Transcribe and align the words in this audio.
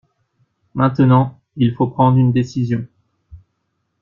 Maintenant, 0.73 1.39
il 1.57 1.75
faut 1.75 1.85
prendre 1.85 2.17
une 2.17 2.31
décision. 2.31 2.87